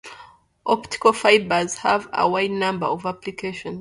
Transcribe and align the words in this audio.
Optical 0.65 1.13
fibers 1.13 1.75
have 1.77 2.09
a 2.11 2.27
wide 2.27 2.49
number 2.49 2.87
of 2.87 3.05
applications. 3.05 3.69